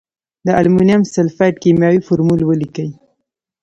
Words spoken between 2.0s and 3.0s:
فورمول ولیکئ.